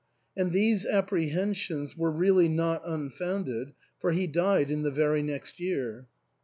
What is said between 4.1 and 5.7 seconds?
he died in the very next